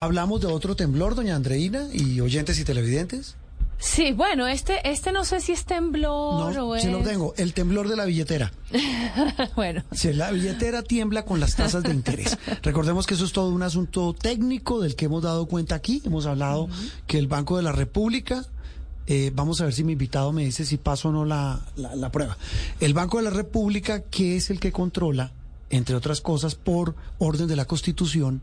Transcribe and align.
Hablamos 0.00 0.40
de 0.40 0.46
otro 0.46 0.76
temblor, 0.76 1.16
doña 1.16 1.34
Andreina, 1.34 1.88
y 1.92 2.20
oyentes 2.20 2.60
y 2.60 2.64
televidentes. 2.64 3.34
Sí, 3.80 4.12
bueno, 4.12 4.46
este, 4.46 4.88
este 4.88 5.10
no 5.10 5.24
sé 5.24 5.40
si 5.40 5.50
es 5.50 5.64
temblor 5.64 6.54
No, 6.54 6.66
o 6.68 6.76
es... 6.76 6.82
se 6.82 6.92
lo 6.92 7.00
tengo, 7.00 7.34
el 7.36 7.52
temblor 7.52 7.88
de 7.88 7.96
la 7.96 8.04
billetera. 8.04 8.52
bueno, 9.56 9.82
Si 9.90 10.12
la 10.12 10.30
billetera 10.30 10.84
tiembla 10.84 11.24
con 11.24 11.40
las 11.40 11.56
tasas 11.56 11.82
de 11.82 11.90
interés. 11.90 12.38
Recordemos 12.62 13.08
que 13.08 13.14
eso 13.14 13.24
es 13.24 13.32
todo 13.32 13.50
un 13.50 13.64
asunto 13.64 14.14
técnico 14.14 14.80
del 14.80 14.94
que 14.94 15.06
hemos 15.06 15.24
dado 15.24 15.46
cuenta 15.46 15.74
aquí. 15.74 16.00
Hemos 16.04 16.26
hablado 16.26 16.68
que 17.08 17.18
el 17.18 17.26
Banco 17.26 17.56
de 17.56 17.64
la 17.64 17.72
República, 17.72 18.46
eh, 19.08 19.32
vamos 19.34 19.60
a 19.60 19.64
ver 19.64 19.74
si 19.74 19.82
mi 19.82 19.94
invitado 19.94 20.32
me 20.32 20.44
dice 20.44 20.64
si 20.64 20.76
paso 20.76 21.08
o 21.08 21.12
no 21.12 21.24
la, 21.24 21.60
la, 21.74 21.96
la 21.96 22.12
prueba. 22.12 22.38
El 22.78 22.94
Banco 22.94 23.16
de 23.16 23.24
la 23.24 23.30
República, 23.30 24.02
que 24.02 24.36
es 24.36 24.50
el 24.50 24.60
que 24.60 24.70
controla, 24.70 25.32
entre 25.70 25.96
otras 25.96 26.20
cosas, 26.20 26.54
por 26.54 26.94
orden 27.18 27.48
de 27.48 27.56
la 27.56 27.64
Constitución, 27.64 28.42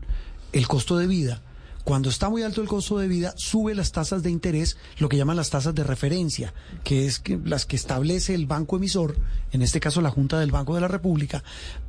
el 0.52 0.68
costo 0.68 0.98
de 0.98 1.06
vida. 1.06 1.40
Cuando 1.86 2.08
está 2.08 2.28
muy 2.30 2.42
alto 2.42 2.62
el 2.62 2.66
costo 2.66 2.98
de 2.98 3.06
vida, 3.06 3.32
sube 3.36 3.72
las 3.72 3.92
tasas 3.92 4.24
de 4.24 4.28
interés, 4.28 4.76
lo 4.98 5.08
que 5.08 5.16
llaman 5.16 5.36
las 5.36 5.50
tasas 5.50 5.72
de 5.72 5.84
referencia, 5.84 6.52
que 6.82 7.06
es 7.06 7.22
las 7.44 7.64
que 7.64 7.76
establece 7.76 8.34
el 8.34 8.46
banco 8.46 8.74
emisor, 8.74 9.16
en 9.52 9.62
este 9.62 9.78
caso 9.78 10.00
la 10.00 10.10
Junta 10.10 10.40
del 10.40 10.50
Banco 10.50 10.74
de 10.74 10.80
la 10.80 10.88
República, 10.88 11.44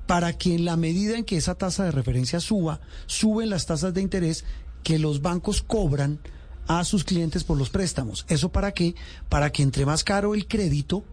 para 0.05 0.37
que 0.37 0.53
en 0.53 0.65
la 0.65 0.77
medida 0.77 1.17
en 1.17 1.25
que 1.25 1.37
esa 1.37 1.55
tasa 1.55 1.83
de 1.83 1.89
referencia 1.89 2.39
suba, 2.39 2.79
suben 3.07 3.49
las 3.49 3.65
tasas 3.65 3.95
de 3.95 4.03
interés 4.03 4.45
que 4.83 4.99
los 4.99 5.23
bancos 5.23 5.63
cobran 5.63 6.19
a 6.67 6.83
sus 6.83 7.03
clientes 7.03 7.43
por 7.43 7.57
los 7.57 7.71
préstamos. 7.71 8.27
¿Eso 8.29 8.49
para 8.49 8.73
qué? 8.73 8.93
Para 9.29 9.51
que 9.51 9.63
entre 9.63 9.87
más 9.87 10.03
caro 10.03 10.35
el 10.35 10.47
crédito, 10.47 11.05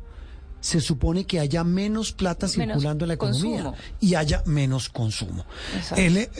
se 0.64 0.80
supone 0.80 1.26
que 1.26 1.40
haya 1.40 1.62
menos 1.62 2.12
plata 2.12 2.46
Menos 2.56 2.76
circulando 2.76 3.04
en 3.04 3.08
la 3.08 3.14
economía 3.14 3.64
consumo. 3.64 3.76
y 4.00 4.14
haya 4.14 4.42
menos 4.46 4.88
consumo. 4.88 5.44
El 5.94 6.16
eh, 6.16 6.30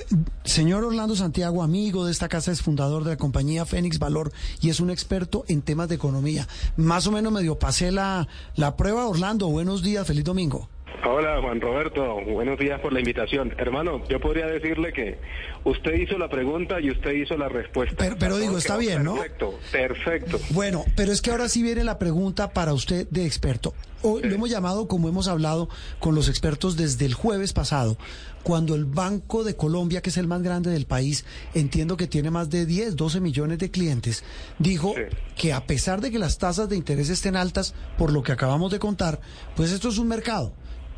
señor 0.45 0.83
Orlando 0.83 1.15
Santiago, 1.15 1.63
amigo 1.63 2.07
de 2.07 2.13
esta 2.13 2.27
casa, 2.27 2.51
es 2.51 2.63
fundador 2.63 3.05
de 3.05 3.11
la 3.11 3.17
compañía 3.19 3.67
Fénix 3.67 3.99
Valor 3.99 4.33
y 4.63 4.71
es 4.71 4.81
un 4.81 4.89
experto 4.89 5.45
en 5.47 5.61
temas 5.61 5.91
de 5.91 5.97
economía. 5.97 6.49
Más 6.79 7.07
o 7.07 7.13
menos 7.13 7.35
medio 7.35 7.59
pasé 7.59 7.93
la, 7.93 8.27
la 8.57 8.77
prueba. 8.79 9.07
Orlando, 9.07 9.49
buenos 9.49 9.83
días, 9.83 10.07
feliz 10.07 10.25
domingo. 10.25 10.71
Hola 11.07 11.39
Juan 11.43 11.61
Roberto, 11.61 12.17
buenos 12.27 12.59
días 12.59 12.81
por 12.81 12.91
la 12.93 12.99
invitación. 13.01 13.55
Hermano, 13.59 14.03
yo 14.09 14.19
podría 14.21 14.47
decirle 14.47 14.91
que 14.95 15.19
usted 15.65 15.93
hizo 16.01 16.17
la 16.17 16.31
pregunta 16.31 16.81
y 16.81 16.91
usted 16.91 17.11
hizo 17.13 17.37
la 17.37 17.51
respuesta. 17.51 17.95
Pero- 17.99 18.17
pero 18.19 18.39
digo, 18.39 18.57
está 18.57 18.79
bien, 18.79 19.05
¿no? 19.05 19.15
Perfecto, 19.17 19.59
perfecto. 19.71 20.41
Bueno, 20.51 20.85
pero 20.97 21.13
es 21.13 21.21
que 21.21 21.31
ahora 21.31 21.51
sí 21.51 21.63
viene 21.63 21.85
la 21.85 21.99
pregunta 21.99 22.53
para 22.55 22.73
usted 22.73 23.07
de 23.11 23.27
experto. 23.27 23.75
Hoy 24.01 24.23
lo 24.23 24.35
hemos 24.35 24.49
llamado, 24.51 24.87
como 24.89 25.09
hemos 25.09 25.29
hablado 25.29 25.69
con 25.99 26.15
los 26.15 26.29
expertos 26.29 26.77
desde 26.77 27.05
el 27.07 27.15
jueves 27.15 27.53
pasado, 27.53 27.97
cuando 28.43 28.75
el 28.75 28.85
Banco 28.87 29.45
de 29.45 29.57
Colombia, 29.57 30.01
que 30.03 30.11
es 30.11 30.17
el 30.19 30.27
más 30.27 30.43
grande 30.43 30.71
del 30.71 30.87
país, 30.87 31.25
entiendo 31.55 31.97
que 31.99 32.07
tiene 32.07 32.31
más 32.31 32.49
de 32.51 32.65
10, 32.67 32.97
12 32.97 33.21
millones 33.21 33.59
de 33.59 33.71
clientes, 33.71 34.23
dijo 34.59 34.95
Sí. 34.95 35.03
que 35.37 35.53
a 35.55 35.67
pesar 35.67 36.01
de 36.01 36.11
que 36.11 36.19
las 36.19 36.39
tasas 36.39 36.69
de 36.69 36.77
interés 36.77 37.09
estén 37.11 37.37
altas, 37.37 37.75
por 37.99 38.11
lo 38.13 38.23
que 38.23 38.33
acabamos 38.33 38.71
de 38.73 38.79
contar, 38.79 39.21
pues 39.57 39.71
esto 39.73 39.89
es 39.91 39.99
un 39.99 40.09
mercado 40.09 40.55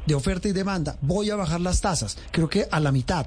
de 0.06 0.14
oferta 0.14 0.48
y 0.48 0.52
demanda. 0.52 0.96
Voy 1.02 1.30
a 1.30 1.36
bajar 1.36 1.60
las 1.60 1.80
tasas, 1.80 2.16
creo 2.30 2.48
que 2.48 2.66
a 2.70 2.80
la 2.80 2.92
mitad. 2.92 3.26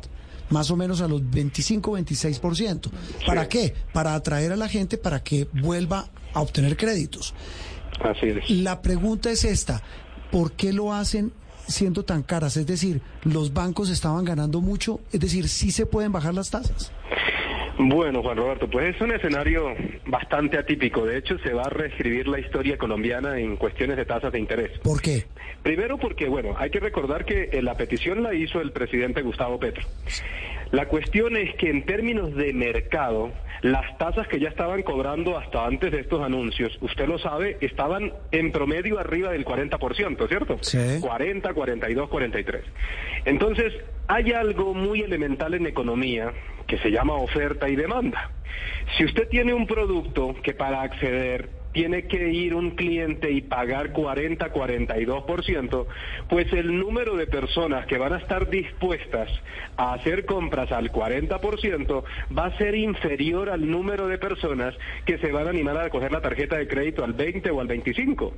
Más 0.49 0.71
o 0.71 0.75
menos 0.75 1.01
a 1.01 1.07
los 1.07 1.29
25, 1.29 1.91
26%. 1.99 2.89
¿Para 3.27 3.47
qué? 3.47 3.75
Para 3.93 4.15
atraer 4.15 4.51
a 4.51 4.55
la 4.55 4.67
gente 4.67 4.97
para 4.97 5.21
que 5.21 5.47
vuelva 5.53 6.07
a 6.33 6.41
obtener 6.41 6.75
créditos. 6.75 7.35
Así 8.03 8.27
es. 8.27 8.49
La 8.49 8.81
pregunta 8.81 9.29
es 9.29 9.43
esta, 9.43 9.83
¿por 10.31 10.53
qué 10.53 10.73
lo 10.73 10.91
hacen 10.93 11.33
siendo 11.67 12.03
tan 12.03 12.23
caras? 12.23 12.57
Es 12.57 12.65
decir, 12.65 13.01
los 13.23 13.53
bancos 13.53 13.89
estaban 13.89 14.25
ganando 14.25 14.59
mucho, 14.59 15.01
es 15.11 15.19
decir, 15.19 15.47
sí 15.49 15.71
se 15.71 15.85
pueden 15.85 16.11
bajar 16.11 16.33
las 16.33 16.49
tasas. 16.49 16.91
Bueno, 17.81 18.21
Juan 18.21 18.35
Roberto, 18.35 18.69
pues 18.69 18.93
es 18.93 19.01
un 19.01 19.13
escenario 19.13 19.73
bastante 20.05 20.57
atípico. 20.57 21.05
De 21.05 21.17
hecho, 21.17 21.39
se 21.39 21.53
va 21.53 21.63
a 21.63 21.69
reescribir 21.69 22.27
la 22.27 22.37
historia 22.37 22.77
colombiana 22.77 23.39
en 23.39 23.55
cuestiones 23.55 23.95
de 23.95 24.03
tasas 24.03 24.33
de 24.33 24.39
interés. 24.39 24.77
¿Por 24.79 25.01
qué? 25.01 25.23
Primero 25.63 25.97
porque, 25.97 26.27
bueno, 26.27 26.55
hay 26.57 26.71
que 26.71 26.81
recordar 26.81 27.23
que 27.23 27.49
eh, 27.53 27.61
la 27.61 27.75
petición 27.75 28.21
la 28.21 28.33
hizo 28.33 28.59
el 28.59 28.73
presidente 28.73 29.21
Gustavo 29.21 29.57
Petro. 29.61 29.85
La 30.71 30.89
cuestión 30.89 31.37
es 31.37 31.55
que 31.55 31.69
en 31.69 31.85
términos 31.85 32.35
de 32.35 32.51
mercado, 32.53 33.31
las 33.61 33.97
tasas 33.97 34.27
que 34.27 34.41
ya 34.41 34.49
estaban 34.49 34.83
cobrando 34.83 35.37
hasta 35.37 35.65
antes 35.65 35.93
de 35.93 36.01
estos 36.01 36.21
anuncios, 36.21 36.77
usted 36.81 37.07
lo 37.07 37.17
sabe, 37.17 37.57
estaban 37.61 38.11
en 38.33 38.51
promedio 38.51 38.99
arriba 38.99 39.31
del 39.31 39.45
40%, 39.45 40.27
¿cierto? 40.27 40.57
Sí. 40.59 40.99
40, 40.99 41.53
42, 41.53 42.09
43. 42.09 42.61
Entonces, 43.23 43.73
hay 44.09 44.31
algo 44.31 44.73
muy 44.73 45.01
elemental 45.01 45.53
en 45.53 45.67
economía 45.67 46.33
que 46.65 46.79
se 46.79 46.89
llama 46.89 47.13
oferta 47.13 47.69
y 47.69 47.75
demanda. 47.75 48.31
Si 48.97 49.05
usted 49.05 49.29
tiene 49.29 49.53
un 49.53 49.67
producto 49.67 50.35
que 50.41 50.55
para 50.55 50.81
acceder 50.81 51.49
tiene 51.73 52.07
que 52.07 52.29
ir 52.29 52.55
un 52.55 52.71
cliente 52.71 53.29
y 53.31 53.41
pagar 53.41 53.91
40, 53.93 54.51
42%, 54.51 55.85
pues 56.27 56.51
el 56.53 56.79
número 56.79 57.15
de 57.15 57.27
personas 57.27 57.85
que 57.85 57.99
van 57.99 58.13
a 58.13 58.17
estar 58.17 58.49
dispuestas 58.49 59.29
a 59.77 59.93
hacer 59.93 60.25
compras 60.25 60.71
al 60.71 60.91
40% 60.91 62.03
va 62.35 62.45
a 62.47 62.57
ser 62.57 62.73
inferior 62.73 63.51
al 63.51 63.69
número 63.69 64.07
de 64.07 64.17
personas 64.17 64.75
que 65.05 65.19
se 65.19 65.31
van 65.31 65.45
a 65.45 65.51
animar 65.51 65.77
a 65.77 65.91
coger 65.91 66.11
la 66.11 66.21
tarjeta 66.21 66.57
de 66.57 66.67
crédito 66.67 67.03
al 67.03 67.13
20 67.13 67.51
o 67.51 67.61
al 67.61 67.67
25. 67.67 68.33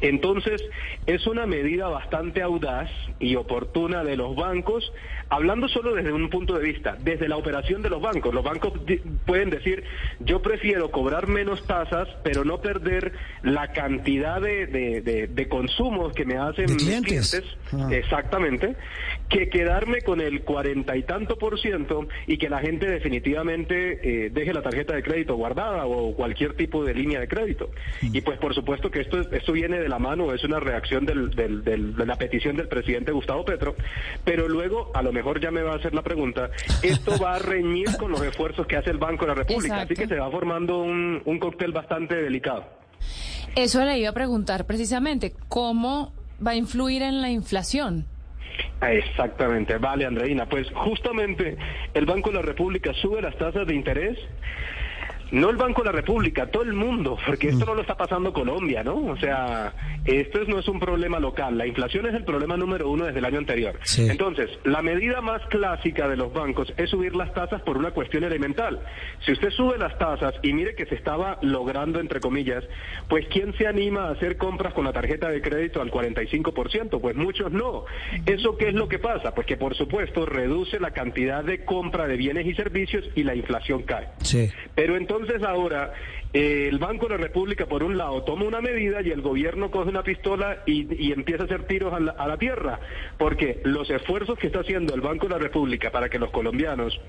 Entonces, 0.00 0.62
es 1.06 1.26
una 1.26 1.46
medida 1.46 1.88
bastante 1.88 2.42
audaz 2.42 2.90
y 3.18 3.36
oportuna 3.36 4.02
de 4.04 4.16
los 4.16 4.34
bancos, 4.36 4.92
hablando 5.28 5.68
solo 5.68 5.94
desde 5.94 6.12
un 6.12 6.28
punto 6.30 6.58
de 6.58 6.64
vista, 6.64 6.96
desde 7.00 7.28
la 7.28 7.36
operación 7.36 7.82
de 7.82 7.90
los 7.90 8.00
bancos. 8.00 8.34
Los 8.34 8.44
bancos 8.44 8.72
pueden 9.26 9.50
decir, 9.50 9.84
yo 10.20 10.40
prefiero 10.42 10.90
cobrar 10.90 11.26
menos 11.28 11.66
tasas, 11.66 12.08
pero 12.22 12.44
no 12.44 12.60
perder 12.60 13.12
la 13.42 13.72
cantidad 13.72 14.40
de, 14.40 14.66
de, 14.66 15.00
de- 15.02 15.26
de 15.26 15.48
consumos 15.48 16.12
que 16.14 16.24
me 16.24 16.36
hacen 16.36 16.66
mis 16.66 16.76
clientes. 16.76 17.44
Ah. 17.72 17.88
Exactamente, 17.92 18.76
que 19.28 19.48
quedarme 19.48 20.00
con 20.02 20.20
el 20.20 20.42
cuarenta 20.42 20.96
y 20.96 21.02
tanto 21.02 21.36
por 21.38 21.60
ciento 21.60 22.08
y 22.26 22.38
que 22.38 22.48
la 22.48 22.58
gente 22.60 22.86
definitivamente 22.90 24.24
eh, 24.26 24.30
deje 24.30 24.52
la 24.54 24.62
tarjeta 24.62 24.94
de 24.94 25.02
crédito 25.02 25.36
guardada 25.36 25.86
o 25.86 26.14
cualquier 26.14 26.54
tipo 26.54 26.84
de 26.84 26.94
línea 26.94 27.20
de 27.20 27.28
crédito. 27.28 27.70
Y 28.02 28.20
pues 28.22 28.38
por 28.38 28.54
supuesto 28.54 28.90
que 28.90 29.00
esto, 29.00 29.20
esto 29.30 29.52
viene 29.52 29.78
de 29.78 29.88
la 29.90 29.98
mano, 29.98 30.32
es 30.32 30.42
una 30.44 30.58
reacción 30.60 31.04
del- 31.04 31.30
del- 31.30 31.62
del- 31.64 31.94
de 31.96 32.06
la 32.06 32.16
petición 32.16 32.56
del 32.56 32.68
presidente 32.68 33.12
Gustavo 33.12 33.44
Petro, 33.44 33.74
pero 34.24 34.48
luego 34.48 34.90
a 34.94 35.02
lo 35.02 35.12
mejor 35.12 35.40
ya 35.40 35.50
me 35.50 35.62
va 35.62 35.72
a 35.72 35.76
hacer 35.76 35.94
la 35.94 36.02
pregunta, 36.02 36.50
esto 36.82 37.12
va 37.22 37.34
a 37.34 37.38
reñir 37.38 37.88
con 37.98 38.10
los 38.12 38.22
esfuerzos 38.22 38.66
que 38.66 38.76
hace 38.76 38.90
el 38.90 38.98
Banco 38.98 39.24
de 39.26 39.28
la 39.28 39.34
República, 39.34 39.82
así 39.82 39.94
que 39.94 40.06
se 40.06 40.16
va 40.18 40.30
formando 40.30 40.78
un, 40.78 41.20
un 41.24 41.38
cóctel 41.38 41.72
bastante 41.72 42.14
delicado. 42.16 42.64
eso 43.56 43.84
le 43.84 43.98
iba 43.98 44.10
a 44.10 44.14
preguntar 44.14 44.64
precisamente, 44.66 45.34
¿cómo 45.48 46.14
va 46.46 46.52
a 46.52 46.54
influir 46.56 47.02
en 47.02 47.20
la 47.20 47.28
inflación? 47.30 48.06
Exactamente, 48.82 49.76
vale 49.78 50.06
Andreina. 50.06 50.46
Pues 50.46 50.66
justamente 50.74 51.56
el 51.94 52.06
Banco 52.06 52.30
de 52.30 52.36
la 52.36 52.42
República 52.42 52.92
sube 52.94 53.20
las 53.22 53.36
tasas 53.36 53.66
de 53.66 53.74
interés. 53.74 54.18
No 55.32 55.50
el 55.50 55.56
Banco 55.56 55.82
de 55.82 55.86
la 55.86 55.92
República, 55.92 56.46
todo 56.50 56.62
el 56.64 56.72
mundo, 56.72 57.16
porque 57.26 57.48
esto 57.48 57.64
no 57.64 57.74
lo 57.74 57.82
está 57.82 57.96
pasando 57.96 58.32
Colombia, 58.32 58.82
¿no? 58.82 58.96
O 58.96 59.16
sea, 59.16 59.72
esto 60.04 60.42
es- 60.42 60.48
no 60.48 60.58
es 60.58 60.66
un 60.68 60.80
problema 60.80 61.20
local. 61.20 61.56
La 61.56 61.66
inflación 61.66 62.06
es 62.06 62.14
el 62.14 62.24
problema 62.24 62.56
número 62.56 62.90
uno 62.90 63.04
desde 63.04 63.18
el 63.20 63.24
año 63.24 63.38
anterior. 63.38 63.78
Sí. 63.82 64.08
Entonces, 64.10 64.50
la 64.64 64.82
medida 64.82 65.20
más 65.20 65.40
clásica 65.46 66.08
de 66.08 66.16
los 66.16 66.32
bancos 66.32 66.72
es 66.76 66.90
subir 66.90 67.14
las 67.14 67.32
tasas 67.34 67.62
por 67.62 67.76
una 67.76 67.92
cuestión 67.92 68.24
elemental. 68.24 68.80
Si 69.24 69.32
usted 69.32 69.50
sube 69.50 69.78
las 69.78 69.96
tasas 69.98 70.34
y 70.42 70.52
mire 70.52 70.74
que 70.74 70.86
se 70.86 70.94
estaba 70.96 71.38
logrando, 71.42 72.00
entre 72.00 72.18
comillas, 72.20 72.64
pues 73.08 73.26
¿quién 73.28 73.54
se 73.56 73.66
anima 73.66 74.08
a 74.08 74.10
hacer 74.12 74.36
compras 74.36 74.74
con 74.74 74.84
la 74.84 74.92
tarjeta 74.92 75.28
de 75.28 75.40
crédito 75.40 75.80
al 75.80 75.90
45%? 75.90 77.00
Pues 77.00 77.14
muchos 77.16 77.52
no. 77.52 77.84
¿Eso 78.26 78.56
qué 78.56 78.68
es 78.68 78.74
lo 78.74 78.88
que 78.88 78.98
pasa? 78.98 79.34
Pues 79.34 79.46
que 79.46 79.56
por 79.56 79.74
supuesto 79.76 80.26
reduce 80.26 80.80
la 80.80 80.90
cantidad 80.92 81.44
de 81.44 81.64
compra 81.64 82.06
de 82.06 82.16
bienes 82.16 82.46
y 82.46 82.54
servicios 82.54 83.04
y 83.14 83.22
la 83.22 83.34
inflación 83.34 83.82
cae. 83.82 84.08
Sí. 84.22 84.50
Pero 84.74 84.96
entonces 84.96 85.19
ahora 85.46 85.92
eh, 86.32 86.68
el 86.68 86.78
Banco 86.78 87.06
de 87.06 87.16
la 87.16 87.22
República, 87.22 87.66
por 87.66 87.82
un 87.82 87.98
lado, 87.98 88.22
toma 88.22 88.44
una 88.44 88.60
medida 88.60 89.02
y 89.02 89.10
el 89.10 89.20
gobierno 89.20 89.70
coge 89.70 89.88
una 89.88 90.02
pistola 90.02 90.62
y, 90.66 90.86
y 90.94 91.12
empieza 91.12 91.42
a 91.42 91.46
hacer 91.46 91.64
tiros 91.66 91.92
a 91.92 92.00
la, 92.00 92.12
a 92.12 92.28
la 92.28 92.36
tierra. 92.36 92.78
Porque 93.18 93.60
los 93.64 93.90
esfuerzos 93.90 94.38
que 94.38 94.46
está 94.46 94.60
haciendo 94.60 94.94
el 94.94 95.00
Banco 95.00 95.26
de 95.26 95.34
la 95.34 95.38
República 95.38 95.90
para 95.90 96.08
que 96.08 96.18
los 96.18 96.30
colombianos 96.30 97.00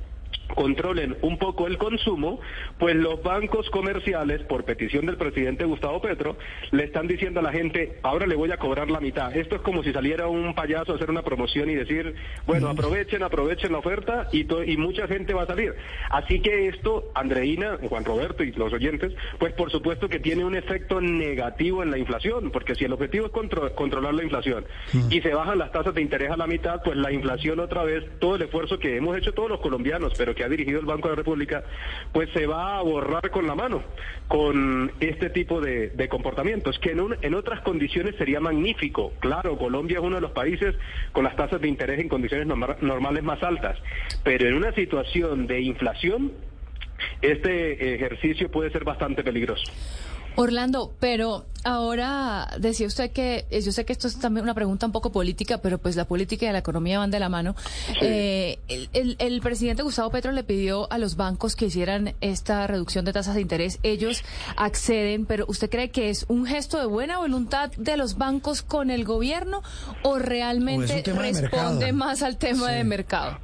controlen 0.56 1.18
un 1.21 1.38
poco 1.38 1.68
el 1.68 1.77
consumo, 1.77 2.39
pues 2.80 2.95
los 2.95 3.21
bancos 3.24 3.69
comerciales, 3.69 4.42
por 4.44 4.63
petición 4.65 5.06
del 5.06 5.18
presidente 5.18 5.65
Gustavo 5.65 6.01
Petro, 6.01 6.38
le 6.71 6.83
están 6.83 7.07
diciendo 7.07 7.39
a 7.39 7.44
la 7.44 7.51
gente, 7.51 7.98
ahora 8.03 8.27
le 8.27 8.36
voy 8.36 8.51
a 8.51 8.57
cobrar 8.57 8.89
la 8.89 9.00
mitad. 9.00 9.36
Esto 9.36 9.56
es 9.56 9.62
como 9.62 9.83
si 9.83 9.92
saliera 9.94 10.27
un 10.27 10.53
payaso 10.56 10.94
a 10.94 10.95
hacer 10.95 11.09
una 11.09 11.21
promoción 11.24 11.69
y 11.69 11.75
decir, 11.75 12.15
bueno, 12.45 12.68
aprovechen, 12.69 13.24
aprovechen 13.24 13.71
la 13.71 13.80
oferta 13.80 14.27
y, 14.31 14.44
to- 14.45 14.63
y 14.63 14.77
mucha 14.77 15.07
gente 15.07 15.33
va 15.33 15.44
a 15.44 15.48
salir. 15.48 15.74
Así 16.09 16.39
que 16.42 16.68
esto, 16.68 17.12
Andreina, 17.15 17.77
Juan 17.89 18.06
Roberto 18.06 18.44
y 18.44 18.51
los 18.51 18.71
oyentes, 18.74 19.13
pues 19.39 19.54
por 19.54 19.71
supuesto 19.71 20.09
que 20.09 20.19
tiene 20.19 20.44
un 20.45 20.56
efecto 20.56 21.01
negativo 21.01 21.83
en 21.83 21.92
la 21.92 21.97
inflación, 21.97 22.51
porque 22.51 22.75
si 22.75 22.86
el 22.86 22.94
objetivo 22.94 23.25
es 23.27 23.31
contro- 23.31 23.74
controlar 23.75 24.13
la 24.13 24.24
inflación 24.24 24.65
y 25.09 25.21
se 25.21 25.33
bajan 25.33 25.57
las 25.59 25.71
tasas 25.71 25.94
de 25.94 26.01
interés 26.01 26.31
a 26.31 26.38
la 26.38 26.47
mitad, 26.47 26.81
pues 26.83 26.97
la 26.97 27.12
inflación 27.12 27.59
otra 27.59 27.83
vez, 27.83 28.04
todo 28.19 28.36
el 28.36 28.42
esfuerzo 28.44 28.80
que 28.80 28.97
hemos 28.97 29.18
hecho 29.18 29.33
todos 29.33 29.50
los 29.50 29.59
colombianos, 29.62 30.13
pero 30.18 30.33
que 30.36 30.41
que 30.42 30.46
ha 30.46 30.50
dirigido 30.50 30.80
el 30.80 30.88
Banco 30.88 31.08
de 31.08 31.12
la 31.12 31.18
República, 31.18 31.64
pues 32.12 32.32
se 32.32 32.48
va 32.48 32.80
a 32.80 32.82
borrar 32.82 33.30
con 33.30 33.46
la 33.46 33.54
mano 33.54 33.84
con 34.28 34.92
este 35.00 35.30
tipo 35.30 35.62
de, 35.62 36.08
comportamientos, 36.10 36.80
que 36.80 36.92
en, 36.92 37.16
en 37.22 37.36
otras 37.36 37.62
condiciones 37.62 38.16
sería 38.16 38.40
magnífico. 38.40 39.14
Claro, 39.20 39.56
Colombia 39.58 40.00
es 40.00 40.04
uno 40.04 40.16
de 40.16 40.22
los 40.22 40.32
países 40.32 40.76
con 41.12 41.24
las 41.24 41.36
tasas 41.36 41.62
de 41.62 41.68
interés 41.68 42.00
en 42.00 42.10
condiciones 42.10 42.48
normales 42.48 43.24
más 43.24 43.44
altas, 43.44 43.78
pero 44.24 44.48
en 44.48 44.56
una 44.56 44.74
situación 44.74 45.46
de 45.46 45.62
inflación, 45.62 46.32
este 47.22 47.96
ejercicio 47.96 48.50
puede 48.50 48.72
ser 48.72 48.84
bastante 48.84 49.24
peligroso. 49.24 49.72
Orlando, 50.36 50.94
pero 51.00 51.45
ahora 51.63 52.48
decía 52.60 52.88
usted 52.88 53.12
que, 53.12 53.45
eh, 53.51 53.62
yo 53.62 53.72
sé 53.72 53.86
que 53.86 53.94
esto 53.94 54.07
es 54.07 54.19
también 54.19 54.44
una 54.44 54.54
pregunta 54.54 54.86
un 54.86 54.92
poco 54.92 55.12
política, 55.12 55.60
pero 55.60 55.78
pues 55.78 55.95
la 55.95 56.06
política 56.06 56.48
y 56.48 56.51
la 56.51 56.60
economía 56.60 57.00
van 57.00 57.12
de 57.12 57.19
la 57.19 57.30
mano. 57.30 57.56
Eh, 58.01 58.57
el, 58.68 59.42
presidente 59.42 59.83
Gustavo 59.83 60.10
Petro 60.10 60.31
le 60.31 60.44
pidió 60.44 60.92
a 60.92 60.98
los 60.98 61.16
bancos 61.16 61.56
que 61.56 61.66
hicieran 61.66 62.13
esta 62.22 62.68
reducción 62.68 63.06
de 63.06 63.13
tasas 63.13 63.36
de 63.36 63.42
interés. 63.42 63.80
Ellos 63.83 64.24
acceden, 64.56 65.25
pero 65.25 65.45
¿usted 65.48 65.69
cree 65.69 65.89
que 65.89 66.10
es 66.10 66.25
un 66.28 66.45
gesto 66.45 66.80
de 66.80 66.86
buena 66.86 67.18
voluntad 67.18 67.72
de 67.78 67.98
los 67.98 68.18
bancos 68.18 68.62
con 68.62 68.89
el 68.89 69.04
gobierno 69.04 69.62
o 70.04 70.19
realmente 70.19 71.04
responde 71.04 71.94
más 71.94 72.24
al 72.24 72.38
tema 72.38 72.72
de 72.72 72.83
mercado? 72.83 73.38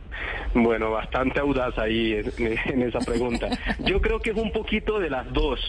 Bueno, 0.53 0.91
bastante 0.91 1.39
audaz 1.39 1.77
ahí 1.77 2.13
en, 2.37 2.81
esa 2.81 2.99
pregunta. 2.99 3.49
Yo 3.79 4.01
creo 4.01 4.19
que 4.19 4.31
es 4.31 4.37
un 4.37 4.51
poquito 4.51 4.99
de 4.99 5.09
las 5.09 5.31
dos. 5.31 5.59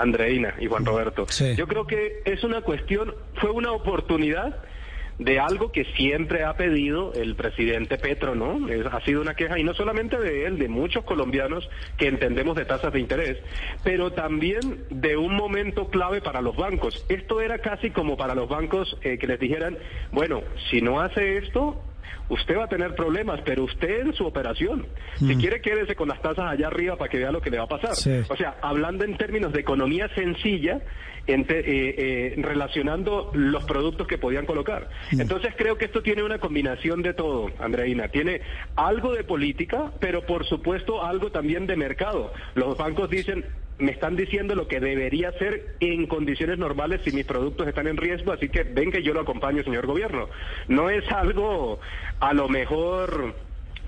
Andreina 0.00 0.54
y 0.58 0.66
Juan 0.66 0.84
Roberto. 0.84 1.26
Yo 1.56 1.66
creo 1.66 1.86
que 1.86 2.22
es 2.24 2.44
una 2.44 2.62
cuestión, 2.62 3.14
fue 3.34 3.50
una 3.50 3.72
oportunidad 3.72 4.62
de 5.18 5.40
algo 5.40 5.72
que 5.72 5.84
siempre 5.96 6.44
ha 6.44 6.54
pedido 6.56 7.12
el 7.14 7.36
presidente 7.36 7.96
Petro, 7.96 8.34
¿no? 8.34 8.66
ha 8.90 9.00
sido 9.00 9.22
una 9.22 9.34
queja, 9.34 9.58
y 9.58 9.64
no 9.64 9.74
solamente 9.74 10.18
de 10.18 10.46
él, 10.46 10.58
de 10.58 10.68
muchos 10.68 11.04
colombianos 11.04 11.68
que 11.96 12.08
entendemos 12.08 12.56
de 12.56 12.64
tasas 12.64 12.92
de 12.92 13.00
interés, 13.00 13.38
pero 13.82 14.12
también 14.12 14.84
de 14.90 15.16
un 15.16 15.34
momento 15.34 15.88
clave 15.88 16.20
para 16.20 16.42
los 16.42 16.56
bancos. 16.56 17.04
Esto 17.08 17.40
era 17.40 17.58
casi 17.58 17.90
como 17.90 18.16
para 18.16 18.34
los 18.34 18.48
bancos 18.48 18.98
eh, 19.02 19.18
que 19.18 19.26
les 19.26 19.40
dijeran, 19.40 19.78
bueno, 20.12 20.42
si 20.70 20.82
no 20.82 21.00
hace 21.00 21.38
esto, 21.38 21.82
usted 22.28 22.56
va 22.56 22.64
a 22.64 22.68
tener 22.68 22.94
problemas, 22.94 23.40
pero 23.44 23.64
usted 23.64 24.00
en 24.00 24.12
su 24.14 24.26
operación, 24.26 24.86
si 25.18 25.34
mm. 25.34 25.40
quiere 25.40 25.60
quédese 25.60 25.94
con 25.94 26.08
las 26.08 26.20
tasas 26.20 26.50
allá 26.50 26.68
arriba 26.68 26.96
para 26.96 27.10
que 27.10 27.18
vea 27.18 27.32
lo 27.32 27.40
que 27.40 27.50
le 27.50 27.58
va 27.58 27.64
a 27.64 27.68
pasar. 27.68 27.92
O 28.28 28.36
sea, 28.36 28.56
hablando 28.62 29.04
en 29.04 29.16
términos 29.16 29.52
de 29.52 29.60
economía 29.60 30.08
sencilla, 30.14 30.80
eh, 31.28 31.44
eh, 31.48 32.34
relacionando 32.36 33.32
los 33.34 33.64
productos 33.64 34.06
que 34.06 34.16
podían 34.16 34.46
colocar. 34.46 34.88
Mm. 35.10 35.22
Entonces 35.22 35.54
creo 35.56 35.76
que 35.76 35.86
esto 35.86 36.00
tiene 36.00 36.22
una 36.22 36.38
combinación 36.38 37.02
de 37.02 37.14
todo, 37.14 37.50
Andreina. 37.58 38.08
Tiene 38.08 38.42
algo 38.76 39.12
de 39.12 39.24
política, 39.24 39.90
pero 39.98 40.24
por 40.24 40.46
supuesto 40.46 41.04
algo 41.04 41.32
también 41.32 41.66
de 41.66 41.74
mercado. 41.74 42.32
Los 42.54 42.78
bancos 42.78 43.10
dicen, 43.10 43.44
me 43.78 43.92
están 43.92 44.16
diciendo 44.16 44.54
lo 44.54 44.68
que 44.68 44.80
debería 44.80 45.28
hacer 45.28 45.76
en 45.80 46.06
condiciones 46.06 46.58
normales 46.58 47.00
si 47.04 47.12
mis 47.12 47.26
productos 47.26 47.68
están 47.68 47.86
en 47.86 47.96
riesgo, 47.96 48.32
así 48.32 48.48
que 48.48 48.62
ven 48.64 48.90
que 48.90 49.02
yo 49.02 49.12
lo 49.12 49.20
acompaño, 49.20 49.62
señor 49.62 49.86
gobierno. 49.86 50.28
No 50.68 50.88
es 50.88 51.10
algo 51.12 51.80
a 52.20 52.32
lo 52.32 52.48
mejor 52.48 53.34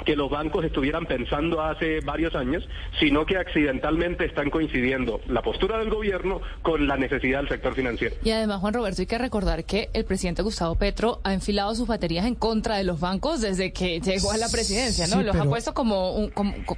que 0.04 0.16
los 0.16 0.30
bancos 0.30 0.64
estuvieran 0.64 1.06
pensando 1.06 1.60
hace 1.60 2.00
varios 2.00 2.34
años, 2.34 2.68
sino 2.98 3.26
que 3.26 3.36
accidentalmente 3.36 4.24
están 4.24 4.50
coincidiendo 4.50 5.20
la 5.28 5.42
postura 5.42 5.78
del 5.78 5.90
gobierno 5.90 6.40
con 6.62 6.86
la 6.86 6.96
necesidad 6.96 7.40
del 7.40 7.48
sector 7.48 7.74
financiero. 7.74 8.16
Y 8.24 8.30
además, 8.30 8.60
Juan 8.60 8.74
Roberto, 8.74 9.02
hay 9.02 9.06
que 9.06 9.18
recordar 9.18 9.64
que 9.64 9.90
el 9.92 10.04
presidente 10.04 10.42
Gustavo 10.42 10.74
Petro 10.74 11.20
ha 11.24 11.34
enfilado 11.34 11.74
sus 11.74 11.86
baterías 11.86 12.26
en 12.26 12.34
contra 12.34 12.76
de 12.76 12.84
los 12.84 13.00
bancos 13.00 13.40
desde 13.40 13.72
que 13.72 14.00
llegó 14.00 14.30
a 14.30 14.36
la 14.36 14.48
presidencia, 14.48 15.06
¿no? 15.06 15.22
los 15.22 15.36
ha 15.36 15.44
puesto 15.44 15.74
como, 15.74 16.12
un, 16.12 16.32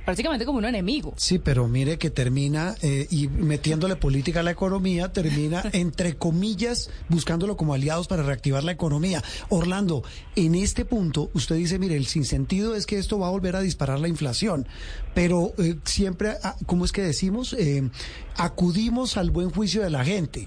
prácticamente 0.05 0.45
como 0.45 0.59
un 0.59 0.65
enemigo. 0.65 1.15
Sí, 1.17 1.39
pero 1.39 1.69
mire 1.69 1.99
que 1.99 2.11
termina, 2.11 2.75
eh, 2.83 3.07
y 3.11 3.29
metiéndole 3.29 3.97
política 3.97 4.41
a 4.41 4.43
la 4.43 4.51
economía, 4.51 5.13
termina, 5.13 5.63
entre 5.73 6.17
comillas, 6.17 6.91
buscándolo 7.09 7.57
como 7.57 7.75
aliados 7.75 8.09
para 8.09 8.23
reactivar 8.23 8.65
la 8.65 8.73
economía. 8.73 9.23
Orlando, 9.49 10.03
en 10.37 10.55
este 10.55 10.85
punto, 10.85 11.31
usted 11.35 11.57
dice, 11.57 11.79
mire, 11.79 11.97
el 11.97 12.07
sinsentido 12.07 12.75
es 12.75 12.87
que 12.87 12.99
esto 12.99 13.10
va 13.19 13.29
a 13.29 13.31
volver 13.31 13.57
a 13.57 13.61
disparar 13.61 14.01
la 14.01 14.09
inflación. 14.09 14.67
Pero 15.15 15.53
eh, 15.59 15.77
siempre, 15.85 16.35
ah, 16.43 16.57
¿cómo 16.67 16.85
es 16.85 16.93
que 16.93 17.03
decimos? 17.03 17.53
Eh, 17.55 17.89
acudimos 18.37 19.17
al 19.17 19.31
buen 19.31 19.51
juicio 19.51 19.83
de 19.83 19.91
la 19.91 20.05
gente. 20.05 20.47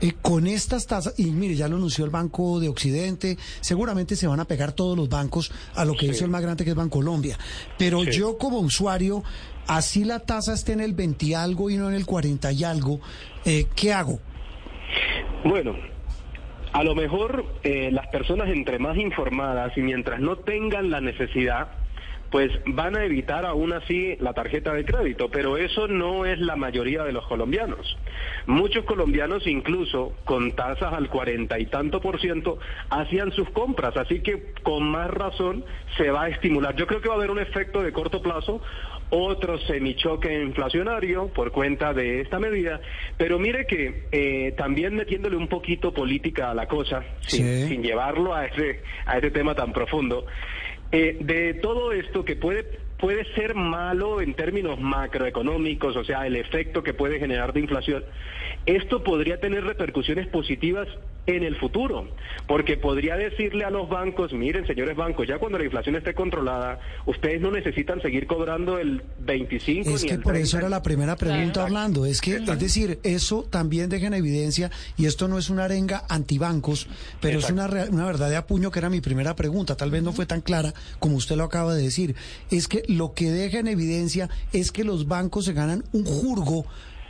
Eh, 0.00 0.12
con 0.20 0.46
estas 0.46 0.86
tasas, 0.86 1.14
y 1.18 1.30
mire, 1.30 1.54
ya 1.54 1.68
lo 1.68 1.76
anunció 1.76 2.04
el 2.04 2.10
Banco 2.10 2.60
de 2.60 2.68
Occidente, 2.68 3.38
seguramente 3.60 4.16
se 4.16 4.26
van 4.26 4.40
a 4.40 4.44
pegar 4.44 4.72
todos 4.72 4.96
los 4.96 5.08
bancos 5.08 5.52
a 5.74 5.84
lo 5.84 5.94
que 5.94 6.06
hizo 6.06 6.24
el 6.24 6.30
más 6.30 6.42
grande 6.42 6.64
que 6.64 6.70
es 6.70 6.76
Bancolombia. 6.76 7.38
Pero 7.78 8.04
yo 8.04 8.36
como 8.36 8.58
usuario, 8.58 9.22
así 9.66 10.04
la 10.04 10.20
tasa 10.20 10.52
esté 10.52 10.72
en 10.72 10.80
el 10.80 10.92
20 10.92 11.26
y 11.26 11.34
algo 11.34 11.70
y 11.70 11.76
no 11.76 11.88
en 11.88 11.94
el 11.94 12.04
40 12.04 12.52
y 12.52 12.64
algo, 12.64 13.00
¿qué 13.74 13.92
hago? 13.92 14.20
Bueno, 15.44 15.74
a 16.72 16.84
lo 16.84 16.94
mejor 16.94 17.46
las 17.64 18.06
personas 18.08 18.48
entre 18.48 18.78
más 18.78 18.98
informadas 18.98 19.76
y 19.78 19.80
mientras 19.80 20.20
no 20.20 20.36
tengan 20.36 20.90
la 20.90 21.00
necesidad, 21.00 21.68
pues 22.34 22.50
van 22.66 22.96
a 22.96 23.04
evitar 23.04 23.46
aún 23.46 23.72
así 23.72 24.16
la 24.18 24.32
tarjeta 24.32 24.74
de 24.74 24.84
crédito, 24.84 25.28
pero 25.30 25.56
eso 25.56 25.86
no 25.86 26.26
es 26.26 26.40
la 26.40 26.56
mayoría 26.56 27.04
de 27.04 27.12
los 27.12 27.24
colombianos. 27.28 27.96
Muchos 28.46 28.84
colombianos 28.86 29.46
incluso 29.46 30.14
con 30.24 30.50
tasas 30.56 30.92
al 30.92 31.08
cuarenta 31.08 31.60
y 31.60 31.66
tanto 31.66 32.00
por 32.00 32.20
ciento 32.20 32.58
hacían 32.90 33.30
sus 33.30 33.48
compras, 33.50 33.96
así 33.96 34.18
que 34.20 34.52
con 34.64 34.82
más 34.82 35.12
razón 35.12 35.64
se 35.96 36.10
va 36.10 36.24
a 36.24 36.28
estimular. 36.28 36.74
Yo 36.74 36.88
creo 36.88 37.00
que 37.00 37.06
va 37.06 37.14
a 37.14 37.18
haber 37.18 37.30
un 37.30 37.38
efecto 37.38 37.82
de 37.82 37.92
corto 37.92 38.20
plazo, 38.20 38.60
otro 39.10 39.56
semichoque 39.60 40.42
inflacionario 40.42 41.28
por 41.28 41.52
cuenta 41.52 41.94
de 41.94 42.20
esta 42.20 42.40
medida, 42.40 42.80
pero 43.16 43.38
mire 43.38 43.64
que 43.64 44.08
eh, 44.10 44.52
también 44.56 44.96
metiéndole 44.96 45.36
un 45.36 45.46
poquito 45.46 45.94
política 45.94 46.50
a 46.50 46.54
la 46.54 46.66
cosa, 46.66 47.04
sin, 47.20 47.80
llevarlo 47.80 48.34
a 48.34 48.46
ese, 48.46 48.82
a 49.06 49.18
ese 49.18 49.30
tema 49.30 49.54
tan 49.54 49.72
profundo, 49.72 50.26
eh, 50.96 51.16
de 51.18 51.54
todo 51.54 51.92
esto 51.92 52.24
que 52.24 52.36
puede 52.36 52.83
puede 52.98 53.24
ser 53.34 53.54
malo 53.54 54.20
en 54.20 54.34
términos 54.34 54.80
macroeconómicos, 54.80 55.96
o 55.96 56.04
sea, 56.04 56.26
el 56.26 56.36
efecto 56.36 56.82
que 56.82 56.94
puede 56.94 57.18
generar 57.18 57.52
de 57.52 57.60
inflación, 57.60 58.04
esto 58.66 59.02
podría 59.02 59.40
tener 59.40 59.64
repercusiones 59.64 60.26
positivas 60.28 60.88
en 61.26 61.42
el 61.42 61.56
futuro, 61.56 62.06
porque 62.46 62.76
podría 62.76 63.16
decirle 63.16 63.64
a 63.64 63.70
los 63.70 63.88
bancos, 63.88 64.32
miren, 64.32 64.66
señores 64.66 64.94
bancos, 64.94 65.26
ya 65.26 65.38
cuando 65.38 65.58
la 65.58 65.64
inflación 65.64 65.96
esté 65.96 66.12
controlada, 66.12 66.80
ustedes 67.06 67.40
no 67.40 67.50
necesitan 67.50 68.02
seguir 68.02 68.26
cobrando 68.26 68.78
el 68.78 69.02
25 69.20 69.90
es 69.90 70.04
que 70.04 70.18
por 70.18 70.36
eso 70.36 70.58
era 70.58 70.68
la 70.68 70.82
primera 70.82 71.16
pregunta, 71.16 71.64
Orlando, 71.64 72.04
es 72.04 72.20
que 72.20 72.36
es 72.36 72.58
decir, 72.58 72.98
eso 73.02 73.46
también 73.48 73.88
deja 73.88 74.06
en 74.06 74.14
evidencia 74.14 74.70
y 74.98 75.06
esto 75.06 75.28
no 75.28 75.38
es 75.38 75.48
una 75.48 75.64
arenga 75.64 76.04
antibancos, 76.08 76.88
pero 77.20 77.38
es 77.38 77.50
una 77.50 77.64
una 77.90 78.06
verdad 78.06 78.28
de 78.28 78.36
apuño 78.36 78.70
que 78.70 78.78
era 78.78 78.90
mi 78.90 79.00
primera 79.00 79.34
pregunta, 79.34 79.76
tal 79.76 79.90
vez 79.90 80.02
no 80.02 80.12
fue 80.12 80.26
tan 80.26 80.42
clara 80.42 80.74
como 80.98 81.16
usted 81.16 81.36
lo 81.36 81.44
acaba 81.44 81.74
de 81.74 81.82
decir, 81.82 82.14
es 82.50 82.68
que 82.68 82.82
lo 82.88 83.14
que 83.14 83.30
deja 83.30 83.58
en 83.58 83.68
evidencia 83.68 84.30
es 84.52 84.72
que 84.72 84.84
los 84.84 85.06
bancos 85.06 85.44
se 85.44 85.52
ganan 85.52 85.84
un 85.92 86.04
jurgo 86.04 86.66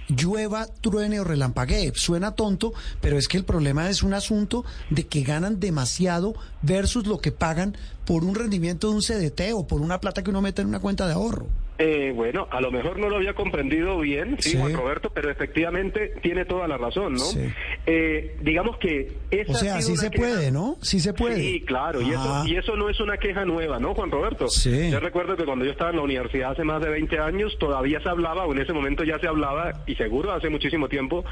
llueva, 0.08 0.66
truene 0.66 1.20
o 1.20 1.24
relampaguee. 1.24 1.92
Suena 1.94 2.32
tonto, 2.32 2.72
pero 3.00 3.18
es 3.18 3.28
que 3.28 3.36
el 3.36 3.44
problema 3.44 3.88
es 3.88 4.02
un 4.02 4.14
asunto 4.14 4.64
de 4.90 5.06
que 5.06 5.22
ganan 5.22 5.60
demasiado 5.60 6.34
versus 6.62 7.06
lo 7.06 7.18
que 7.18 7.32
pagan 7.32 7.76
por 8.04 8.24
un 8.24 8.34
rendimiento 8.34 8.90
de 8.90 8.96
un 8.96 9.02
CDT 9.02 9.54
o 9.54 9.66
por 9.66 9.80
una 9.80 10.00
plata 10.00 10.22
que 10.22 10.30
uno 10.30 10.42
mete 10.42 10.62
en 10.62 10.68
una 10.68 10.80
cuenta 10.80 11.06
de 11.06 11.14
ahorro. 11.14 11.46
Eh, 11.76 12.12
bueno, 12.14 12.46
a 12.52 12.60
lo 12.60 12.70
mejor 12.70 13.00
no 13.00 13.08
lo 13.08 13.16
había 13.16 13.34
comprendido 13.34 13.98
bien, 13.98 14.36
sí, 14.38 14.56
Juan 14.56 14.74
Roberto, 14.74 15.10
pero 15.12 15.28
efectivamente 15.28 16.14
tiene 16.22 16.44
toda 16.44 16.68
la 16.68 16.78
razón, 16.78 17.14
¿no? 17.14 17.24
Eh, 17.86 18.36
digamos 18.42 18.76
que... 18.78 19.12
Esa 19.32 19.52
o 19.52 19.54
sea, 19.56 19.82
sí 19.82 19.96
se 19.96 20.12
puede, 20.12 20.52
¿no? 20.52 20.76
Sí 20.82 21.00
se 21.00 21.12
puede. 21.12 21.34
Sí, 21.34 21.64
claro, 21.66 22.00
y 22.00 22.12
eso, 22.12 22.44
y 22.46 22.56
eso 22.56 22.76
no 22.76 22.88
es 22.88 23.00
una 23.00 23.16
queja 23.16 23.44
nueva, 23.44 23.80
¿no, 23.80 23.92
Juan 23.92 24.12
Roberto? 24.12 24.46
Sí. 24.48 24.90
Yo 24.90 25.00
recuerdo 25.00 25.36
que 25.36 25.44
cuando 25.44 25.64
yo 25.64 25.72
estaba 25.72 25.90
en 25.90 25.96
la 25.96 26.02
universidad 26.02 26.52
hace 26.52 26.62
más 26.62 26.80
de 26.80 26.90
20 26.90 27.18
años, 27.18 27.56
todavía 27.58 28.00
se 28.00 28.08
hablaba, 28.08 28.46
o 28.46 28.52
en 28.52 28.60
ese 28.60 28.72
momento 28.72 29.02
ya 29.02 29.18
se 29.18 29.26
hablaba, 29.26 29.82
y 29.88 29.96
seguro 29.96 30.32
hace 30.32 30.50
muchísimo 30.50 30.88
tiempo, 30.88 31.24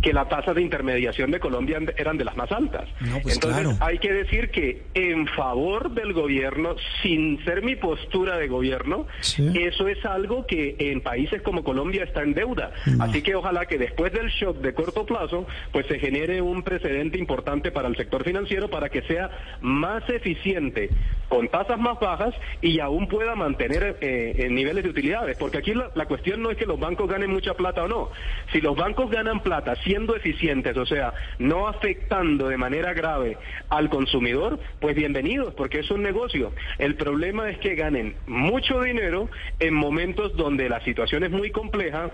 que 0.00 0.14
las 0.14 0.26
tasas 0.30 0.54
de 0.54 0.62
intermediación 0.62 1.30
de 1.30 1.38
Colombia 1.38 1.78
eran 1.98 2.16
de 2.16 2.24
las 2.24 2.36
más 2.36 2.50
altas. 2.50 2.88
No, 3.00 3.20
pues 3.20 3.34
Entonces, 3.34 3.76
hay 3.80 3.98
que 3.98 4.10
decir 4.10 4.50
que 4.50 4.84
en 4.94 5.26
favor 5.26 5.90
del 5.90 6.14
gobierno, 6.14 6.76
sin 7.02 7.44
ser 7.44 7.62
mi 7.62 7.76
postura 7.76 8.38
de 8.38 8.48
gobierno, 8.48 9.06
eso 9.54 9.81
es 9.88 10.04
algo 10.04 10.46
que 10.46 10.76
en 10.78 11.00
países 11.00 11.42
como 11.42 11.64
Colombia 11.64 12.04
está 12.04 12.22
en 12.22 12.34
deuda. 12.34 12.72
Así 13.00 13.22
que 13.22 13.34
ojalá 13.34 13.66
que 13.66 13.78
después 13.78 14.12
del 14.12 14.28
shock 14.28 14.58
de 14.58 14.74
corto 14.74 15.06
plazo, 15.06 15.46
pues 15.72 15.86
se 15.86 15.98
genere 15.98 16.40
un 16.40 16.62
precedente 16.62 17.18
importante 17.18 17.70
para 17.70 17.88
el 17.88 17.96
sector 17.96 18.24
financiero 18.24 18.68
para 18.68 18.88
que 18.88 19.02
sea 19.02 19.30
más 19.60 20.08
eficiente 20.08 20.90
con 21.32 21.48
tasas 21.48 21.78
más 21.78 21.98
bajas 21.98 22.34
y 22.60 22.78
aún 22.78 23.08
pueda 23.08 23.34
mantener 23.34 23.96
eh, 24.02 24.48
niveles 24.50 24.84
de 24.84 24.90
utilidades. 24.90 25.38
Porque 25.38 25.56
aquí 25.56 25.72
la, 25.72 25.90
la, 25.94 26.04
cuestión 26.04 26.42
no 26.42 26.50
es 26.50 26.58
que 26.58 26.66
los 26.66 26.78
bancos 26.78 27.08
ganen 27.08 27.30
mucha 27.30 27.54
plata 27.54 27.84
o 27.84 27.88
no. 27.88 28.10
Si 28.52 28.60
los 28.60 28.76
bancos 28.76 29.10
ganan 29.10 29.40
plata 29.40 29.74
siendo 29.76 30.14
eficientes, 30.14 30.76
o 30.76 30.84
sea, 30.84 31.14
no 31.38 31.68
afectando 31.68 32.48
de 32.48 32.58
manera 32.58 32.92
grave 32.92 33.38
al 33.70 33.88
consumidor, 33.88 34.60
pues 34.78 34.94
bienvenidos, 34.94 35.54
porque 35.54 35.78
es 35.78 35.90
un 35.90 36.02
negocio. 36.02 36.52
El 36.76 36.96
problema 36.96 37.48
es 37.48 37.56
que 37.60 37.76
ganen 37.76 38.14
mucho 38.26 38.82
dinero 38.82 39.30
en 39.58 39.72
momentos 39.72 40.36
donde 40.36 40.68
la 40.68 40.84
situación 40.84 41.24
es 41.24 41.30
muy 41.30 41.50
compleja 41.50 42.10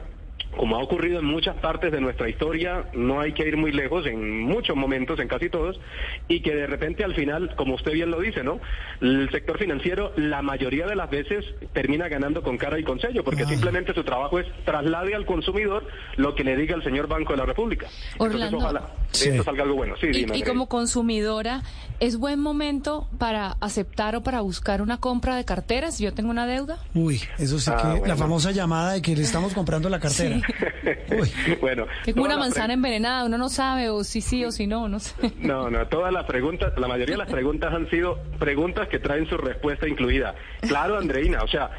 como 0.57 0.77
ha 0.77 0.83
ocurrido 0.83 1.21
en 1.21 1.25
muchas 1.25 1.57
partes 1.57 1.93
de 1.93 2.01
nuestra 2.01 2.29
historia, 2.29 2.87
no 2.95 3.21
hay 3.21 3.33
que 3.33 3.47
ir 3.47 3.57
muy 3.57 3.73
lejos, 3.73 4.07
en 4.07 4.41
muchos 4.41 4.77
momentos, 4.77 5.21
en 5.21 5.29
casi 5.29 5.49
todos, 5.49 5.79
y 6.27 6.41
que 6.41 6.55
de 6.55 6.67
repente 6.67 7.05
al 7.05 7.15
final, 7.15 7.55
como 7.57 7.75
usted 7.75 7.93
bien 7.93 8.11
lo 8.11 8.21
dice, 8.21 8.43
¿no? 8.43 8.61
El 9.01 9.31
sector 9.31 9.59
financiero 9.59 10.13
la 10.17 10.43
mayoría 10.43 10.87
de 10.87 10.97
las 10.97 11.11
veces 11.11 11.45
termina 11.73 12.09
ganando 12.09 12.43
con 12.43 12.59
cara 12.59 12.79
y 12.79 12.85
con 12.85 13.01
sello, 13.01 13.23
porque 13.25 13.45
ah. 13.45 13.49
simplemente 13.49 13.95
su 13.95 14.05
trabajo 14.05 14.39
es 14.39 14.47
traslade 14.65 15.15
al 15.15 15.27
consumidor 15.27 15.87
lo 16.17 16.35
que 16.35 16.45
le 16.45 16.57
diga 16.57 16.75
el 16.75 16.83
señor 16.83 17.07
Banco 17.09 17.33
de 17.33 17.39
la 17.39 17.47
República. 17.47 17.87
Entonces, 18.19 18.53
ojalá 18.53 18.89
esto 19.13 19.45
salga 19.45 19.63
algo 19.63 19.77
bueno. 19.77 19.95
Sí, 20.01 20.09
y, 20.13 20.39
y 20.39 20.43
como 20.43 20.69
consumidora, 20.69 21.63
¿es 22.01 22.17
buen 22.17 22.41
momento 22.41 23.09
para 23.19 23.57
aceptar 23.61 24.17
o 24.17 24.23
para 24.23 24.41
buscar 24.41 24.83
una 24.83 24.99
compra 24.99 25.37
de 25.37 25.45
carteras? 25.45 25.99
Yo 25.99 26.13
tengo 26.13 26.31
una 26.31 26.47
deuda. 26.47 26.79
Uy, 26.95 27.21
eso 27.39 27.59
sí 27.59 27.71
ah, 27.73 27.99
que 28.03 28.09
la 28.09 28.17
famosa 28.17 28.51
llamada 28.51 28.93
de 28.93 29.03
que 29.03 29.17
le 29.17 29.23
estamos 29.23 29.55
comprando 29.55 29.89
la 29.89 30.01
cartera. 30.01 30.38
bueno. 31.61 31.87
Tengo 32.05 32.25
una 32.25 32.37
manzana 32.37 32.75
envenenada, 32.75 33.25
uno 33.25 33.39
no 33.39 33.49
sabe 33.49 33.91
o 33.91 34.05
si 34.05 34.21
sí 34.21 34.45
o 34.45 34.53
si 34.53 34.67
no, 34.67 34.89
no 34.89 35.01
sé. 35.01 35.15
No, 35.39 35.71
no, 35.71 35.87
todas 35.87 36.13
las 36.13 36.25
preguntas, 36.25 36.73
la 36.77 36.89
mayoría 36.89 37.15
de 37.15 37.19
las 37.19 37.31
preguntas 37.31 37.73
han 37.73 37.89
sido 37.91 38.19
preguntas 38.39 38.89
que 38.89 38.99
traen 38.99 39.29
su 39.29 39.37
respuesta 39.37 39.89
incluida. 39.89 40.35
Claro, 40.61 40.99
Andreina, 40.99 41.43
o 41.43 41.49
sea, 41.49 41.71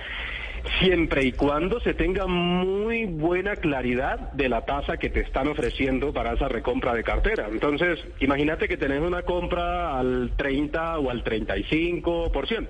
siempre 0.80 1.26
y 1.26 1.32
cuando 1.32 1.80
se 1.80 1.94
tenga 1.94 2.28
muy 2.28 3.06
buena 3.06 3.56
claridad 3.56 4.32
de 4.34 4.50
la 4.50 4.66
tasa 4.66 4.98
que 4.98 5.10
te 5.10 5.22
están 5.22 5.48
ofreciendo 5.48 6.14
para 6.14 6.34
esa 6.34 6.48
recompra 6.48 6.94
de 6.94 7.04
cartera. 7.04 7.48
Entonces, 7.52 8.00
imagínate 8.20 8.68
que 8.68 8.78
tenés 8.78 9.02
una 9.02 9.24
compra 9.24 9.98
al 9.98 10.32
30 10.38 11.00
o 11.00 11.10
al 11.10 11.24
35% 11.24 12.68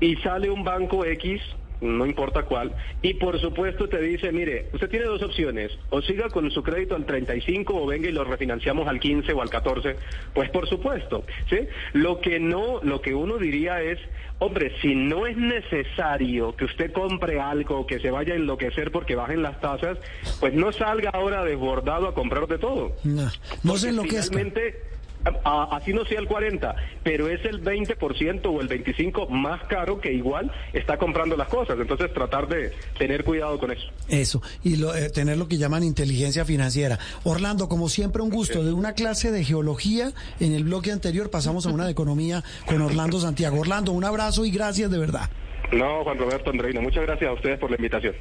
y 0.00 0.16
sale 0.16 0.50
un 0.50 0.64
banco 0.64 1.04
X 1.04 1.40
no 1.80 2.06
importa 2.06 2.42
cuál, 2.42 2.74
y 3.02 3.14
por 3.14 3.40
supuesto 3.40 3.88
te 3.88 4.00
dice, 4.00 4.32
mire, 4.32 4.68
usted 4.72 4.88
tiene 4.88 5.06
dos 5.06 5.22
opciones, 5.22 5.72
o 5.90 6.02
siga 6.02 6.28
con 6.28 6.50
su 6.50 6.62
crédito 6.62 6.94
al 6.94 7.06
35 7.06 7.74
o 7.74 7.86
venga 7.86 8.08
y 8.08 8.12
lo 8.12 8.24
refinanciamos 8.24 8.86
al 8.88 9.00
15 9.00 9.32
o 9.32 9.42
al 9.42 9.50
14, 9.50 9.96
pues 10.34 10.50
por 10.50 10.68
supuesto, 10.68 11.24
¿sí? 11.48 11.58
Lo 11.92 12.20
que 12.20 12.38
no, 12.40 12.80
lo 12.82 13.00
que 13.00 13.14
uno 13.14 13.38
diría 13.38 13.82
es, 13.82 13.98
hombre, 14.38 14.72
si 14.80 14.94
no 14.94 15.26
es 15.26 15.36
necesario 15.36 16.54
que 16.56 16.64
usted 16.64 16.92
compre 16.92 17.40
algo, 17.40 17.86
que 17.86 17.98
se 18.00 18.10
vaya 18.10 18.34
a 18.34 18.36
enloquecer 18.36 18.90
porque 18.90 19.14
bajen 19.14 19.42
las 19.42 19.60
tasas, 19.60 19.98
pues 20.38 20.54
no 20.54 20.72
salga 20.72 21.10
ahora 21.10 21.44
desbordado 21.44 22.08
a 22.08 22.14
comprar 22.14 22.46
de 22.46 22.58
todo. 22.58 22.96
No, 23.04 23.28
no 23.62 23.76
se 23.76 23.90
enloquezca 23.90 24.40
así 25.44 25.92
no 25.92 26.04
sea 26.04 26.20
el 26.20 26.26
40, 26.26 26.74
pero 27.02 27.28
es 27.28 27.44
el 27.44 27.62
20% 27.62 28.46
o 28.46 28.60
el 28.60 28.68
25% 28.68 29.28
más 29.28 29.62
caro 29.64 30.00
que 30.00 30.12
igual 30.12 30.50
está 30.72 30.96
comprando 30.98 31.36
las 31.36 31.48
cosas. 31.48 31.78
Entonces 31.78 32.12
tratar 32.12 32.48
de 32.48 32.72
tener 32.98 33.24
cuidado 33.24 33.58
con 33.58 33.70
eso. 33.70 33.86
Eso, 34.08 34.42
y 34.62 34.82
eh, 34.82 35.10
tener 35.12 35.36
lo 35.36 35.48
que 35.48 35.58
llaman 35.58 35.82
inteligencia 35.82 36.44
financiera. 36.44 36.98
Orlando, 37.24 37.68
como 37.68 37.88
siempre, 37.88 38.22
un 38.22 38.30
gusto. 38.30 38.64
De 38.64 38.72
una 38.72 38.94
clase 38.94 39.30
de 39.30 39.44
geología 39.44 40.12
en 40.40 40.54
el 40.54 40.64
bloque 40.64 40.92
anterior 40.92 41.30
pasamos 41.30 41.66
a 41.66 41.70
una 41.70 41.84
de 41.84 41.92
economía 41.92 42.42
con 42.66 42.80
Orlando 42.82 43.20
Santiago. 43.20 43.60
Orlando, 43.60 43.92
un 43.92 44.04
abrazo 44.04 44.44
y 44.44 44.50
gracias 44.50 44.90
de 44.90 44.98
verdad. 44.98 45.30
No, 45.72 46.02
Juan 46.02 46.18
Roberto 46.18 46.50
Andreina, 46.50 46.80
muchas 46.80 47.04
gracias 47.04 47.30
a 47.30 47.32
ustedes 47.32 47.58
por 47.58 47.70
la 47.70 47.76
invitación. 47.76 48.14